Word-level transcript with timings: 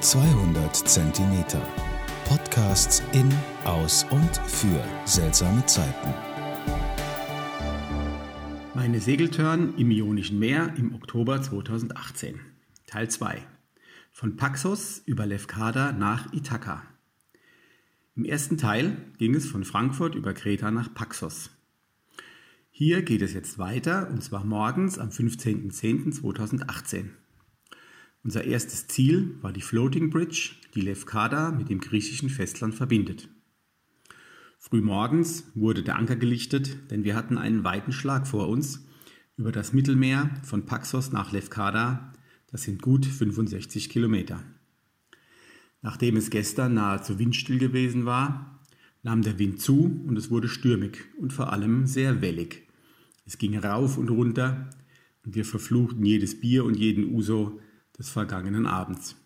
200 0.00 0.76
Zentimeter. 0.76 1.62
Podcasts 2.26 3.02
in, 3.12 3.32
aus 3.64 4.04
und 4.10 4.36
für 4.46 4.84
seltsame 5.06 5.64
Zeiten. 5.64 6.12
Meine 8.74 9.00
Segeltörn 9.00 9.74
im 9.78 9.90
Ionischen 9.90 10.38
Meer 10.38 10.74
im 10.76 10.94
Oktober 10.94 11.40
2018. 11.40 12.38
Teil 12.86 13.08
2. 13.08 13.42
Von 14.12 14.36
Paxos 14.36 15.02
über 15.06 15.24
Lefkada 15.24 15.92
nach 15.92 16.30
Ithaka. 16.32 16.82
Im 18.16 18.26
ersten 18.26 18.58
Teil 18.58 18.98
ging 19.16 19.34
es 19.34 19.46
von 19.46 19.64
Frankfurt 19.64 20.14
über 20.14 20.34
Kreta 20.34 20.70
nach 20.70 20.92
Paxos. 20.92 21.50
Hier 22.70 23.00
geht 23.00 23.22
es 23.22 23.32
jetzt 23.32 23.58
weiter 23.58 24.10
und 24.10 24.22
zwar 24.22 24.44
morgens 24.44 24.98
am 24.98 25.08
15.10.2018. 25.08 27.12
Unser 28.26 28.42
erstes 28.42 28.88
Ziel 28.88 29.36
war 29.40 29.52
die 29.52 29.60
Floating 29.60 30.10
Bridge, 30.10 30.56
die 30.74 30.80
Lefkada 30.80 31.52
mit 31.52 31.70
dem 31.70 31.78
griechischen 31.78 32.28
Festland 32.28 32.74
verbindet. 32.74 33.28
Frühmorgens 34.58 35.44
wurde 35.54 35.84
der 35.84 35.94
Anker 35.94 36.16
gelichtet, 36.16 36.90
denn 36.90 37.04
wir 37.04 37.14
hatten 37.14 37.38
einen 37.38 37.62
weiten 37.62 37.92
Schlag 37.92 38.26
vor 38.26 38.48
uns 38.48 38.84
über 39.36 39.52
das 39.52 39.72
Mittelmeer 39.72 40.28
von 40.42 40.66
Paxos 40.66 41.12
nach 41.12 41.30
Lefkada. 41.30 42.12
Das 42.50 42.64
sind 42.64 42.82
gut 42.82 43.06
65 43.06 43.90
Kilometer. 43.90 44.42
Nachdem 45.80 46.16
es 46.16 46.28
gestern 46.28 46.74
nahezu 46.74 47.20
windstill 47.20 47.58
gewesen 47.58 48.06
war, 48.06 48.60
nahm 49.04 49.22
der 49.22 49.38
Wind 49.38 49.60
zu 49.60 50.02
und 50.04 50.18
es 50.18 50.32
wurde 50.32 50.48
stürmig 50.48 50.98
und 51.16 51.32
vor 51.32 51.52
allem 51.52 51.86
sehr 51.86 52.22
wellig. 52.22 52.66
Es 53.24 53.38
ging 53.38 53.56
rauf 53.56 53.96
und 53.96 54.10
runter 54.10 54.68
und 55.24 55.36
wir 55.36 55.44
verfluchten 55.44 56.04
jedes 56.04 56.40
Bier 56.40 56.64
und 56.64 56.74
jeden 56.74 57.14
Uso, 57.14 57.60
des 57.98 58.10
vergangenen 58.10 58.66
Abends. 58.66 59.16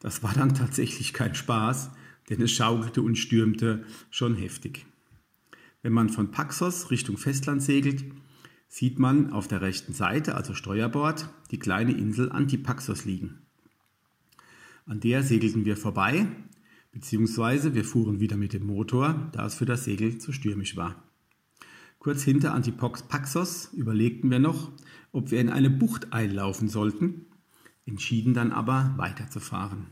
Das 0.00 0.22
war 0.22 0.32
dann 0.32 0.54
tatsächlich 0.54 1.12
kein 1.12 1.34
Spaß, 1.34 1.90
denn 2.28 2.40
es 2.40 2.52
schaukelte 2.52 3.02
und 3.02 3.16
stürmte 3.16 3.84
schon 4.10 4.34
heftig. 4.34 4.86
Wenn 5.82 5.92
man 5.92 6.08
von 6.08 6.30
Paxos 6.30 6.90
Richtung 6.90 7.16
Festland 7.16 7.62
segelt, 7.62 8.04
sieht 8.68 8.98
man 8.98 9.32
auf 9.32 9.48
der 9.48 9.60
rechten 9.60 9.92
Seite, 9.92 10.34
also 10.34 10.54
Steuerbord, 10.54 11.28
die 11.50 11.58
kleine 11.58 11.92
Insel 11.92 12.30
Antipaxos 12.30 13.04
liegen. 13.04 13.38
An 14.86 15.00
der 15.00 15.22
segelten 15.22 15.64
wir 15.64 15.76
vorbei, 15.76 16.26
beziehungsweise 16.92 17.74
wir 17.74 17.84
fuhren 17.84 18.20
wieder 18.20 18.36
mit 18.36 18.52
dem 18.52 18.66
Motor, 18.66 19.30
da 19.32 19.46
es 19.46 19.54
für 19.54 19.66
das 19.66 19.84
Segel 19.84 20.18
zu 20.18 20.32
stürmisch 20.32 20.76
war. 20.76 21.02
Kurz 21.98 22.22
hinter 22.22 22.54
Antipaxos 22.54 23.70
überlegten 23.72 24.30
wir 24.30 24.38
noch, 24.38 24.70
ob 25.12 25.30
wir 25.30 25.40
in 25.40 25.48
eine 25.48 25.70
Bucht 25.70 26.12
einlaufen 26.12 26.68
sollten, 26.68 27.26
entschieden 27.88 28.34
dann 28.34 28.52
aber 28.52 28.94
weiterzufahren. 28.96 29.86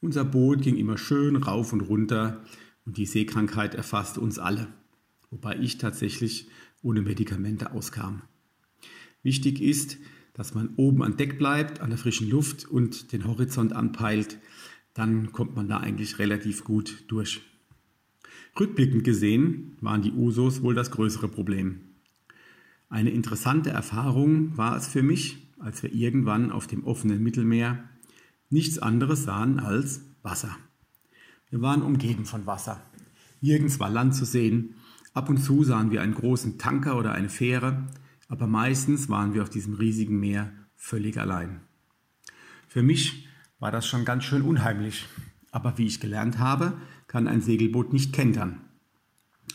Unser 0.00 0.24
Boot 0.24 0.62
ging 0.62 0.76
immer 0.76 0.98
schön 0.98 1.36
rauf 1.36 1.72
und 1.72 1.80
runter 1.80 2.44
und 2.86 2.96
die 2.96 3.06
Seekrankheit 3.06 3.74
erfasste 3.74 4.20
uns 4.20 4.38
alle, 4.38 4.68
wobei 5.30 5.56
ich 5.58 5.78
tatsächlich 5.78 6.48
ohne 6.82 7.02
Medikamente 7.02 7.72
auskam. 7.72 8.22
Wichtig 9.22 9.60
ist, 9.60 9.98
dass 10.34 10.54
man 10.54 10.70
oben 10.76 11.02
an 11.02 11.16
Deck 11.16 11.36
bleibt, 11.36 11.80
an 11.80 11.90
der 11.90 11.98
frischen 11.98 12.30
Luft 12.30 12.64
und 12.66 13.12
den 13.12 13.26
Horizont 13.26 13.72
anpeilt, 13.72 14.38
dann 14.94 15.32
kommt 15.32 15.56
man 15.56 15.68
da 15.68 15.78
eigentlich 15.78 16.18
relativ 16.18 16.62
gut 16.64 17.04
durch. 17.08 17.40
Rückblickend 18.58 19.04
gesehen 19.04 19.76
waren 19.80 20.02
die 20.02 20.12
Usos 20.12 20.62
wohl 20.62 20.74
das 20.74 20.90
größere 20.90 21.28
Problem. 21.28 21.80
Eine 22.88 23.10
interessante 23.10 23.70
Erfahrung 23.70 24.56
war 24.56 24.76
es 24.76 24.86
für 24.86 25.02
mich, 25.02 25.47
als 25.58 25.82
wir 25.82 25.92
irgendwann 25.92 26.52
auf 26.52 26.66
dem 26.66 26.84
offenen 26.84 27.22
Mittelmeer 27.22 27.84
nichts 28.50 28.78
anderes 28.78 29.24
sahen 29.24 29.60
als 29.60 30.02
Wasser. 30.22 30.56
Wir 31.50 31.60
waren 31.62 31.82
umgeben 31.82 32.24
von 32.24 32.46
Wasser. 32.46 32.82
Nirgends 33.40 33.80
war 33.80 33.90
Land 33.90 34.14
zu 34.14 34.24
sehen. 34.24 34.74
Ab 35.14 35.28
und 35.28 35.38
zu 35.38 35.64
sahen 35.64 35.90
wir 35.90 36.02
einen 36.02 36.14
großen 36.14 36.58
Tanker 36.58 36.98
oder 36.98 37.12
eine 37.12 37.28
Fähre, 37.28 37.86
aber 38.28 38.46
meistens 38.46 39.08
waren 39.08 39.34
wir 39.34 39.42
auf 39.42 39.50
diesem 39.50 39.74
riesigen 39.74 40.20
Meer 40.20 40.52
völlig 40.74 41.18
allein. 41.18 41.60
Für 42.68 42.82
mich 42.82 43.26
war 43.58 43.72
das 43.72 43.86
schon 43.86 44.04
ganz 44.04 44.24
schön 44.24 44.42
unheimlich, 44.42 45.06
aber 45.50 45.78
wie 45.78 45.86
ich 45.86 46.00
gelernt 46.00 46.38
habe, 46.38 46.74
kann 47.06 47.26
ein 47.26 47.40
Segelboot 47.40 47.92
nicht 47.92 48.12
kentern. 48.12 48.60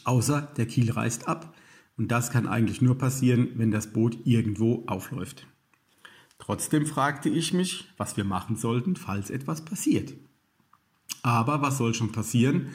Außer 0.03 0.41
der 0.57 0.65
Kiel 0.65 0.91
reißt 0.91 1.27
ab 1.27 1.55
und 1.97 2.11
das 2.11 2.31
kann 2.31 2.47
eigentlich 2.47 2.81
nur 2.81 2.97
passieren, 2.97 3.49
wenn 3.55 3.71
das 3.71 3.93
Boot 3.93 4.17
irgendwo 4.25 4.83
aufläuft. 4.87 5.47
Trotzdem 6.43 6.85
fragte 6.85 7.29
ich 7.29 7.53
mich, 7.53 7.87
was 7.95 8.17
wir 8.17 8.25
machen 8.25 8.57
sollten, 8.57 8.97
falls 8.97 9.29
etwas 9.29 9.63
passiert. 9.63 10.13
Aber 11.21 11.61
was 11.61 11.77
soll 11.77 11.93
schon 11.93 12.11
passieren? 12.11 12.67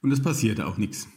Und 0.00 0.12
es 0.12 0.22
passierte 0.22 0.64
auch 0.68 0.78
nichts. 0.78 1.08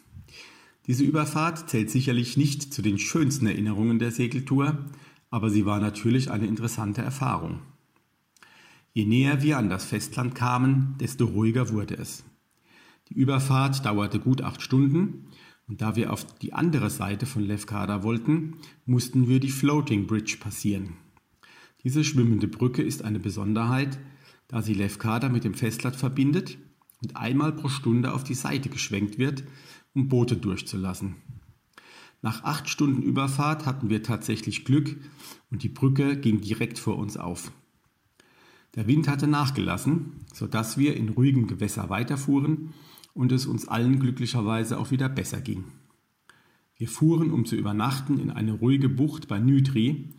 Diese 0.88 1.04
Überfahrt 1.04 1.70
zählt 1.70 1.92
sicherlich 1.92 2.36
nicht 2.36 2.74
zu 2.74 2.82
den 2.82 2.98
schönsten 2.98 3.46
Erinnerungen 3.46 4.00
der 4.00 4.10
Segeltour, 4.10 4.88
aber 5.30 5.52
sie 5.52 5.68
war 5.68 5.80
natürlich 5.80 6.32
eine 6.32 6.48
interessante 6.48 7.04
Erfahrung. 7.04 7.60
Je 8.92 9.06
näher 9.06 9.44
wir 9.44 9.60
an 9.60 9.70
das 9.70 9.86
Festland 9.86 10.34
kamen, 10.34 10.96
desto 11.00 11.26
ruhiger 11.26 11.70
wurde 11.70 11.96
es. 11.96 12.24
Die 13.10 13.14
Überfahrt 13.14 13.86
dauerte 13.86 14.20
gut 14.20 14.42
acht 14.42 14.64
Stunden 14.64 15.28
und 15.68 15.84
da 15.84 15.96
wir 15.96 16.12
auf 16.12 16.26
die 16.38 16.54
andere 16.54 16.90
Seite 16.90 17.28
von 17.28 17.44
Lefkada 17.44 18.02
wollten, 18.02 18.56
mussten 18.88 19.28
wir 19.28 19.40
die 19.40 19.52
Floating 19.52 20.08
Bridge 20.08 20.38
passieren. 20.40 20.96
Diese 21.84 22.04
schwimmende 22.04 22.48
Brücke 22.48 22.82
ist 22.82 23.04
eine 23.04 23.20
Besonderheit, 23.20 24.00
da 24.48 24.62
sie 24.62 24.74
Lefkada 24.74 25.30
mit 25.30 25.44
dem 25.44 25.54
Festland 25.54 25.96
verbindet 25.96 26.58
und 27.02 27.16
einmal 27.16 27.54
pro 27.54 27.70
Stunde 27.70 28.14
auf 28.14 28.24
die 28.24 28.34
Seite 28.34 28.70
geschwenkt 28.70 29.18
wird, 29.18 29.44
um 29.94 30.10
Boote 30.10 30.36
durchzulassen. 30.36 31.16
Nach 32.22 32.44
acht 32.44 32.68
Stunden 32.68 33.02
Überfahrt 33.02 33.66
hatten 33.66 33.90
wir 33.90 34.04
tatsächlich 34.04 34.66
Glück 34.66 34.98
und 35.50 35.64
die 35.64 35.70
Brücke 35.70 36.18
ging 36.18 36.42
direkt 36.42 36.78
vor 36.78 36.98
uns 36.98 37.16
auf. 37.16 37.52
Der 38.76 38.88
Wind 38.88 39.08
hatte 39.08 39.28
nachgelassen, 39.28 40.26
sodass 40.34 40.78
wir 40.78 40.98
in 40.98 41.10
ruhigem 41.10 41.48
Gewässer 41.48 41.90
weiterfuhren 41.90 42.74
und 43.14 43.32
es 43.32 43.46
uns 43.46 43.68
allen 43.68 44.00
glücklicherweise 44.00 44.78
auch 44.78 44.92
wieder 44.92 45.10
besser 45.10 45.40
ging. 45.40 45.64
Wir 46.76 46.88
fuhren, 46.88 47.32
um 47.32 47.46
zu 47.46 47.56
übernachten, 47.56 48.20
in 48.20 48.30
eine 48.30 48.54
ruhige 48.54 48.90
Bucht 48.90 49.28
bei 49.28 49.40
Nydri, 49.40 50.10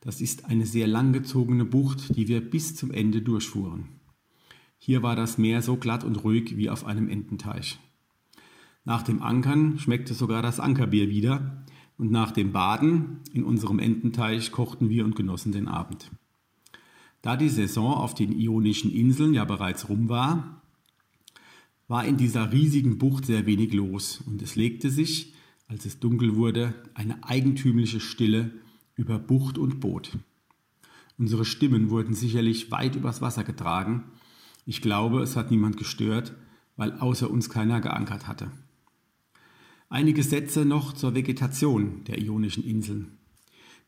das 0.00 0.20
ist 0.20 0.46
eine 0.46 0.66
sehr 0.66 0.86
langgezogene 0.86 1.64
Bucht, 1.64 2.16
die 2.16 2.26
wir 2.28 2.40
bis 2.40 2.74
zum 2.74 2.90
Ende 2.90 3.22
durchfuhren. 3.22 4.00
Hier 4.78 5.02
war 5.02 5.14
das 5.14 5.36
Meer 5.36 5.60
so 5.60 5.76
glatt 5.76 6.04
und 6.04 6.24
ruhig 6.24 6.56
wie 6.56 6.70
auf 6.70 6.86
einem 6.86 7.08
Ententeich. 7.08 7.78
Nach 8.84 9.02
dem 9.02 9.22
Ankern 9.22 9.78
schmeckte 9.78 10.14
sogar 10.14 10.40
das 10.40 10.58
Ankerbier 10.58 11.10
wieder 11.10 11.64
und 11.98 12.10
nach 12.10 12.30
dem 12.30 12.52
Baden 12.52 13.20
in 13.32 13.44
unserem 13.44 13.78
Ententeich 13.78 14.52
kochten 14.52 14.88
wir 14.88 15.04
und 15.04 15.16
genossen 15.16 15.52
den 15.52 15.68
Abend. 15.68 16.10
Da 17.20 17.36
die 17.36 17.50
Saison 17.50 17.92
auf 17.92 18.14
den 18.14 18.32
Ionischen 18.32 18.90
Inseln 18.90 19.34
ja 19.34 19.44
bereits 19.44 19.90
rum 19.90 20.08
war, 20.08 20.62
war 21.88 22.06
in 22.06 22.16
dieser 22.16 22.52
riesigen 22.52 22.96
Bucht 22.96 23.26
sehr 23.26 23.44
wenig 23.44 23.74
los 23.74 24.22
und 24.26 24.40
es 24.40 24.56
legte 24.56 24.88
sich, 24.88 25.34
als 25.68 25.84
es 25.84 26.00
dunkel 26.00 26.36
wurde, 26.36 26.72
eine 26.94 27.22
eigentümliche 27.22 28.00
Stille 28.00 28.52
über 29.00 29.18
Bucht 29.18 29.56
und 29.56 29.80
Boot. 29.80 30.18
Unsere 31.18 31.46
Stimmen 31.46 31.88
wurden 31.88 32.14
sicherlich 32.14 32.70
weit 32.70 32.96
übers 32.96 33.22
Wasser 33.22 33.44
getragen. 33.44 34.04
Ich 34.66 34.82
glaube, 34.82 35.22
es 35.22 35.36
hat 35.36 35.50
niemand 35.50 35.78
gestört, 35.78 36.34
weil 36.76 36.92
außer 36.92 37.30
uns 37.30 37.48
keiner 37.48 37.80
geankert 37.80 38.28
hatte. 38.28 38.50
Einige 39.88 40.22
Sätze 40.22 40.64
noch 40.64 40.92
zur 40.92 41.14
Vegetation 41.14 42.04
der 42.04 42.18
Ionischen 42.20 42.62
Inseln. 42.62 43.18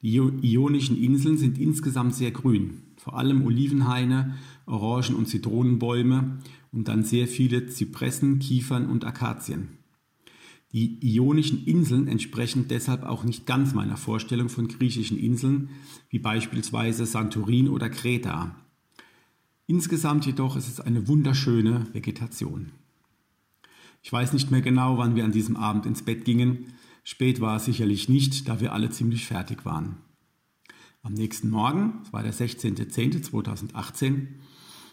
Die 0.00 0.16
Ionischen 0.16 1.00
Inseln 1.00 1.36
sind 1.36 1.58
insgesamt 1.58 2.14
sehr 2.14 2.32
grün, 2.32 2.82
vor 2.96 3.18
allem 3.18 3.44
Olivenhaine, 3.44 4.34
Orangen- 4.66 5.14
und 5.14 5.28
Zitronenbäume 5.28 6.38
und 6.72 6.88
dann 6.88 7.04
sehr 7.04 7.28
viele 7.28 7.66
Zypressen, 7.66 8.38
Kiefern 8.40 8.86
und 8.86 9.04
Akazien. 9.04 9.68
Die 10.72 10.98
Ionischen 11.02 11.66
Inseln 11.66 12.08
entsprechen 12.08 12.66
deshalb 12.68 13.02
auch 13.02 13.24
nicht 13.24 13.44
ganz 13.44 13.74
meiner 13.74 13.98
Vorstellung 13.98 14.48
von 14.48 14.68
griechischen 14.68 15.18
Inseln, 15.18 15.68
wie 16.08 16.18
beispielsweise 16.18 17.04
Santorin 17.04 17.68
oder 17.68 17.90
Kreta. 17.90 18.56
Insgesamt 19.66 20.24
jedoch 20.24 20.56
ist 20.56 20.68
es 20.68 20.80
eine 20.80 21.08
wunderschöne 21.08 21.86
Vegetation. 21.92 22.72
Ich 24.02 24.10
weiß 24.12 24.32
nicht 24.32 24.50
mehr 24.50 24.62
genau, 24.62 24.96
wann 24.96 25.14
wir 25.14 25.24
an 25.24 25.32
diesem 25.32 25.56
Abend 25.56 25.84
ins 25.84 26.02
Bett 26.02 26.24
gingen. 26.24 26.72
Spät 27.04 27.40
war 27.40 27.56
es 27.56 27.66
sicherlich 27.66 28.08
nicht, 28.08 28.48
da 28.48 28.60
wir 28.60 28.72
alle 28.72 28.90
ziemlich 28.90 29.26
fertig 29.26 29.64
waren. 29.64 29.96
Am 31.02 31.12
nächsten 31.12 31.50
Morgen, 31.50 32.00
es 32.02 32.12
war 32.12 32.22
der 32.22 32.32
16.10.2018, 32.32 34.26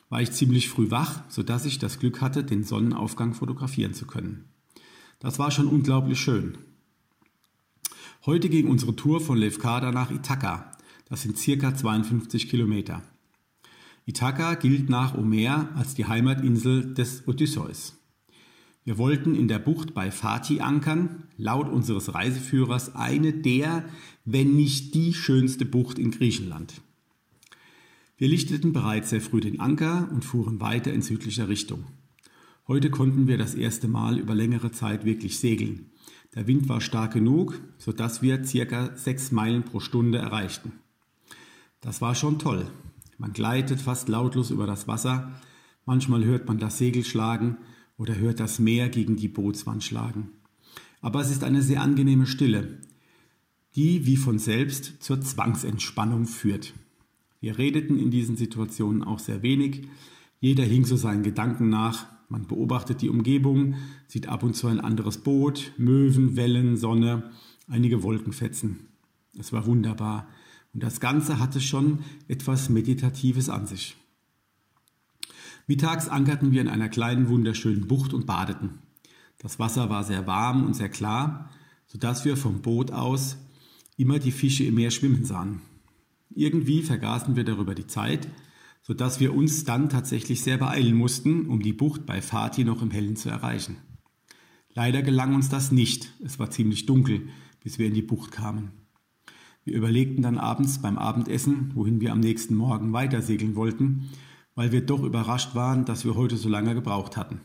war 0.09 0.21
ich 0.21 0.31
ziemlich 0.31 0.69
früh 0.69 0.91
wach, 0.91 1.23
sodass 1.29 1.65
ich 1.65 1.79
das 1.79 1.99
Glück 1.99 2.19
hatte, 2.19 2.43
den 2.43 2.63
Sonnenaufgang 2.63 3.33
fotografieren 3.33 3.93
zu 3.93 4.07
können. 4.07 4.45
Das 5.19 5.37
war 5.37 5.51
schon 5.51 5.67
unglaublich 5.67 6.17
schön. 6.17 6.57
Heute 8.25 8.47
ging 8.47 8.69
unsere 8.69 8.95
Tour 8.95 9.19
von 9.19 9.37
Lefkada 9.37 9.91
nach 9.91 10.11
Ithaka. 10.11 10.71
Das 11.09 11.23
sind 11.23 11.37
circa 11.37 11.75
52 11.75 12.49
Kilometer. 12.49 13.03
Ithaka 14.05 14.55
gilt 14.55 14.89
nach 14.89 15.17
Omer 15.17 15.69
als 15.75 15.93
die 15.93 16.05
Heimatinsel 16.05 16.93
des 16.93 17.27
Odysseus. 17.27 17.95
Wir 18.85 18.97
wollten 18.97 19.35
in 19.35 19.49
der 19.49 19.59
Bucht 19.59 19.93
bei 19.93 20.09
Fatih 20.09 20.61
ankern, 20.61 21.23
laut 21.37 21.67
unseres 21.67 22.13
Reiseführers 22.13 22.95
eine 22.95 23.33
der, 23.33 23.83
wenn 24.23 24.55
nicht 24.55 24.95
die 24.95 25.13
schönste 25.13 25.65
Bucht 25.65 25.99
in 25.99 26.11
Griechenland. 26.11 26.81
Wir 28.17 28.29
lichteten 28.29 28.71
bereits 28.71 29.09
sehr 29.09 29.21
früh 29.21 29.41
den 29.41 29.59
Anker 29.59 30.09
und 30.11 30.23
fuhren 30.23 30.61
weiter 30.61 30.93
in 30.93 31.01
südlicher 31.01 31.49
Richtung. 31.49 31.83
Heute 32.69 32.91
konnten 32.91 33.27
wir 33.27 33.39
das 33.39 33.55
erste 33.55 33.87
Mal 33.87 34.19
über 34.19 34.35
längere 34.35 34.71
Zeit 34.71 35.03
wirklich 35.03 35.39
segeln. 35.39 35.87
Der 36.35 36.45
Wind 36.45 36.69
war 36.69 36.81
stark 36.81 37.13
genug, 37.13 37.59
sodass 37.79 38.21
wir 38.21 38.45
circa 38.45 38.95
sechs 38.95 39.31
Meilen 39.31 39.63
pro 39.63 39.79
Stunde 39.79 40.19
erreichten. 40.19 40.73
Das 41.81 41.99
war 41.99 42.13
schon 42.13 42.37
toll. 42.37 42.67
Man 43.17 43.33
gleitet 43.33 43.81
fast 43.81 44.07
lautlos 44.07 44.51
über 44.51 44.67
das 44.67 44.87
Wasser, 44.87 45.31
manchmal 45.87 46.23
hört 46.23 46.47
man 46.47 46.59
das 46.59 46.77
Segel 46.77 47.03
schlagen 47.03 47.57
oder 47.97 48.15
hört 48.17 48.39
das 48.39 48.59
Meer 48.59 48.89
gegen 48.89 49.15
die 49.15 49.29
Bootswand 49.29 49.83
schlagen. 49.83 50.29
Aber 51.01 51.21
es 51.21 51.31
ist 51.31 51.43
eine 51.43 51.63
sehr 51.63 51.81
angenehme 51.81 52.27
Stille, 52.27 52.81
die 53.73 54.05
wie 54.05 54.15
von 54.15 54.37
selbst 54.37 55.01
zur 55.01 55.19
Zwangsentspannung 55.19 56.27
führt. 56.27 56.75
Wir 57.41 57.57
redeten 57.57 57.97
in 57.97 58.11
diesen 58.11 58.37
Situationen 58.37 59.03
auch 59.03 59.17
sehr 59.17 59.41
wenig. 59.41 59.87
Jeder 60.39 60.65
hing 60.65 60.85
so 60.85 60.97
seinen 60.97 61.23
Gedanken 61.23 61.69
nach. 61.69 62.18
Man 62.29 62.45
beobachtet 62.45 63.01
die 63.01 63.09
Umgebung, 63.09 63.75
sieht 64.07 64.29
ab 64.29 64.43
und 64.43 64.55
zu 64.55 64.67
ein 64.67 64.79
anderes 64.79 65.17
Boot, 65.17 65.73
Möwen, 65.77 66.35
Wellen, 66.35 66.77
Sonne, 66.77 67.31
einige 67.67 68.03
Wolkenfetzen. 68.03 68.87
Es 69.37 69.51
war 69.51 69.65
wunderbar. 69.65 70.27
Und 70.73 70.83
das 70.83 70.99
Ganze 70.99 71.39
hatte 71.39 71.59
schon 71.59 72.03
etwas 72.27 72.69
Meditatives 72.69 73.49
an 73.49 73.65
sich. 73.65 73.97
Mittags 75.65 76.07
ankerten 76.07 76.51
wir 76.51 76.61
in 76.61 76.67
einer 76.67 76.89
kleinen 76.89 77.29
wunderschönen 77.29 77.87
Bucht 77.87 78.13
und 78.13 78.27
badeten. 78.27 78.79
Das 79.39 79.57
Wasser 79.57 79.89
war 79.89 80.03
sehr 80.03 80.27
warm 80.27 80.65
und 80.65 80.75
sehr 80.75 80.89
klar, 80.89 81.49
sodass 81.87 82.25
wir 82.25 82.37
vom 82.37 82.61
Boot 82.61 82.91
aus 82.91 83.37
immer 83.97 84.19
die 84.19 84.31
Fische 84.31 84.63
im 84.65 84.75
Meer 84.75 84.91
schwimmen 84.91 85.25
sahen. 85.25 85.61
Irgendwie 86.29 86.83
vergaßen 86.83 87.35
wir 87.35 87.43
darüber 87.43 87.73
die 87.73 87.87
Zeit, 87.87 88.27
sodass 88.89 89.21
wir 89.21 89.33
uns 89.33 89.63
dann 89.63 89.87
tatsächlich 89.87 90.41
sehr 90.41 90.57
beeilen 90.57 90.95
mussten, 90.95 91.45
um 91.45 91.61
die 91.61 91.71
Bucht 91.71 92.05
bei 92.05 92.21
Fatih 92.21 92.65
noch 92.65 92.81
im 92.81 92.91
Hellen 92.91 93.15
zu 93.15 93.29
erreichen. 93.29 93.77
Leider 94.73 95.01
gelang 95.01 95.33
uns 95.33 95.47
das 95.47 95.71
nicht. 95.71 96.13
Es 96.21 96.39
war 96.39 96.49
ziemlich 96.49 96.87
dunkel, 96.87 97.29
bis 97.63 97.79
wir 97.79 97.87
in 97.87 97.93
die 97.93 98.01
Bucht 98.01 98.31
kamen. 98.31 98.71
Wir 99.63 99.75
überlegten 99.75 100.23
dann 100.23 100.37
abends 100.37 100.81
beim 100.81 100.97
Abendessen, 100.97 101.71
wohin 101.75 102.01
wir 102.01 102.11
am 102.11 102.19
nächsten 102.19 102.55
Morgen 102.55 102.91
weiter 102.91 103.21
segeln 103.21 103.55
wollten 103.55 104.09
weil 104.59 104.73
wir 104.73 104.85
doch 104.85 105.03
überrascht 105.03 105.55
waren, 105.55 105.85
dass 105.85 106.03
wir 106.03 106.15
heute 106.15 106.35
so 106.35 106.49
lange 106.49 106.73
gebraucht 106.73 107.15
hatten. 107.15 107.39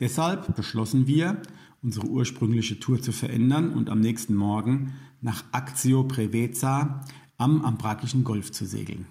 Deshalb 0.00 0.56
beschlossen 0.56 1.06
wir, 1.06 1.42
unsere 1.82 2.06
ursprüngliche 2.06 2.80
Tour 2.80 3.02
zu 3.02 3.12
verändern 3.12 3.74
und 3.74 3.90
am 3.90 4.00
nächsten 4.00 4.34
Morgen 4.34 4.94
nach 5.20 5.44
Actio 5.52 6.04
Preveza 6.04 7.04
am 7.36 7.62
Ambrakischen 7.62 8.24
Golf 8.24 8.50
zu 8.50 8.64
segeln. 8.64 9.04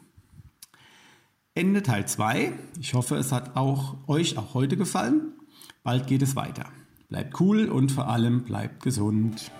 Ende 1.57 1.81
Teil 1.81 2.05
2. 2.05 2.51
Ich 2.81 2.95
hoffe, 2.95 3.15
es 3.15 3.31
hat 3.31 3.55
auch 3.55 3.95
euch 4.07 4.37
auch 4.37 4.53
heute 4.55 4.75
gefallen. 4.75 5.31
Bald 5.83 6.05
geht 6.05 6.21
es 6.21 6.35
weiter. 6.35 6.65
Bleibt 7.07 7.39
cool 7.39 7.69
und 7.69 7.93
vor 7.93 8.09
allem 8.09 8.43
bleibt 8.43 8.83
gesund. 8.83 9.51